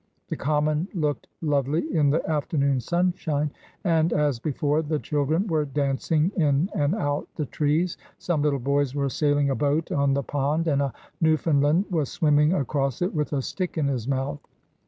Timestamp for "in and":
6.35-6.95